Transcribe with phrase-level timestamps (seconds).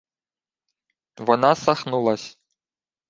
[1.17, 2.39] Вона сахнулась: